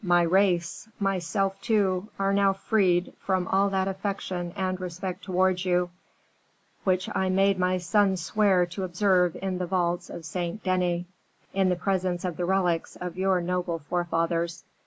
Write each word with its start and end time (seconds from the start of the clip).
My 0.00 0.22
race 0.22 0.88
myself 0.98 1.60
too 1.60 2.08
are 2.18 2.32
now 2.32 2.54
freed 2.54 3.12
from 3.20 3.46
all 3.46 3.68
that 3.68 3.86
affection 3.86 4.54
and 4.56 4.80
respect 4.80 5.24
towards 5.24 5.66
you, 5.66 5.90
which 6.84 7.10
I 7.14 7.28
made 7.28 7.58
my 7.58 7.76
son 7.76 8.16
swear 8.16 8.64
to 8.64 8.84
observe 8.84 9.36
in 9.36 9.58
the 9.58 9.66
vaults 9.66 10.08
of 10.08 10.24
Saint 10.24 10.62
Denis, 10.64 11.04
in 11.52 11.68
the 11.68 11.76
presence 11.76 12.24
of 12.24 12.38
the 12.38 12.46
relics 12.46 12.96
of 12.96 13.18
your 13.18 13.42
noble 13.42 13.80
forefathers. 13.80 14.64